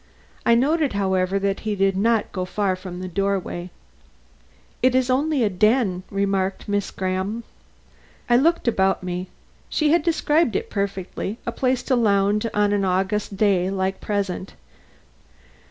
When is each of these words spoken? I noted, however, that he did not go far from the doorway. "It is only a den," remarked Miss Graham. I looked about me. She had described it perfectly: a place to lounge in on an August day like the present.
I 0.47 0.55
noted, 0.55 0.93
however, 0.93 1.37
that 1.37 1.59
he 1.59 1.75
did 1.75 1.95
not 1.95 2.31
go 2.31 2.43
far 2.43 2.75
from 2.75 2.99
the 3.01 3.07
doorway. 3.07 3.69
"It 4.81 4.95
is 4.95 5.11
only 5.11 5.43
a 5.43 5.49
den," 5.51 6.01
remarked 6.09 6.67
Miss 6.67 6.89
Graham. 6.89 7.43
I 8.27 8.35
looked 8.35 8.67
about 8.67 9.03
me. 9.03 9.27
She 9.69 9.91
had 9.91 10.01
described 10.01 10.55
it 10.55 10.71
perfectly: 10.71 11.37
a 11.45 11.51
place 11.51 11.83
to 11.83 11.95
lounge 11.95 12.45
in 12.45 12.51
on 12.55 12.73
an 12.73 12.83
August 12.83 13.37
day 13.37 13.69
like 13.69 13.99
the 13.99 14.05
present. 14.07 14.55